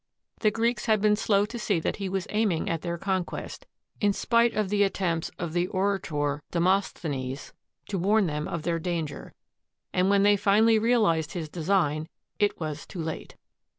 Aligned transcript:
The 0.39 0.49
Greeks 0.49 0.87
had 0.87 0.99
been 0.99 1.15
slow 1.15 1.45
to 1.45 1.59
see 1.59 1.79
that 1.79 1.97
he 1.97 2.09
was 2.09 2.25
aiming 2.31 2.67
at 2.71 2.81
their 2.81 2.97
conquest, 2.97 3.67
in 3.99 4.13
spite 4.13 4.51
of 4.55 4.69
the 4.69 4.81
attempts 4.81 5.29
of 5.37 5.53
the 5.53 5.67
orator 5.67 6.41
Demosthenes 6.49 7.53
to 7.87 7.99
warn 7.99 8.25
them 8.25 8.47
of 8.47 8.63
their 8.63 8.79
danger, 8.79 9.35
and 9.93 10.09
when 10.09 10.23
they 10.23 10.37
finally 10.37 10.79
realized 10.79 11.33
his 11.33 11.49
design, 11.49 12.07
it 12.39 12.59
was 12.59 12.87
too 12.87 12.99
late. 13.03 13.35